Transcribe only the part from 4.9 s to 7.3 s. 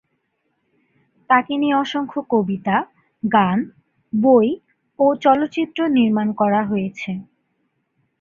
ও চলচ্চিত্র নির্মাণ করা হয়েছে।